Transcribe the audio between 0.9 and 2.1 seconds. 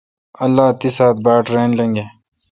ساعت باٹ رل لنگہ۔